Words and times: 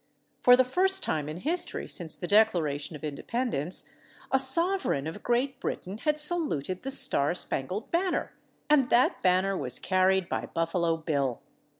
For 0.39 0.57
the 0.57 0.63
first 0.63 1.03
time 1.03 1.29
in 1.29 1.37
history 1.37 1.87
since 1.87 2.15
the 2.15 2.25
Declaration 2.25 2.95
of 2.95 3.03
Independence 3.03 3.83
a 4.31 4.39
sovereign 4.39 5.05
of 5.05 5.21
Great 5.21 5.59
Britain 5.59 5.99
had 5.99 6.17
saluted 6.17 6.81
the 6.81 6.89
star 6.89 7.35
spangled 7.35 7.91
banner 7.91 8.33
and 8.67 8.89
that 8.89 9.21
banner 9.21 9.55
was 9.55 9.77
carried 9.77 10.27
by 10.27 10.47
Buffalo 10.47 10.97
Bill. 10.97 11.39